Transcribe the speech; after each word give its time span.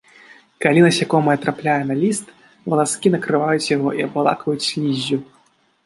Калі 0.63 0.79
насякомае 0.85 1.35
трапляе 1.43 1.77
на 1.91 1.95
ліст, 2.01 2.25
валаскі 2.75 3.07
накрываюць 3.17 3.71
яго 3.77 3.89
і 4.01 4.07
абвалакваюць 4.09 4.67
сліззю. 4.71 5.25